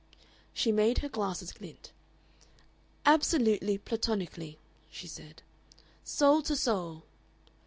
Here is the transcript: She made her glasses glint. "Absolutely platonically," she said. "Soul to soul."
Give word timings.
She 0.51 0.71
made 0.71 0.97
her 1.05 1.09
glasses 1.09 1.53
glint. 1.53 1.91
"Absolutely 3.05 3.77
platonically," 3.77 4.57
she 4.89 5.05
said. 5.05 5.43
"Soul 6.03 6.41
to 6.41 6.55
soul." 6.55 7.03